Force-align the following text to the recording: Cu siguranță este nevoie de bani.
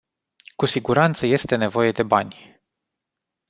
Cu 0.55 0.65
siguranță 0.65 1.25
este 1.25 1.55
nevoie 1.55 1.91
de 1.91 2.03
bani. 2.03 2.61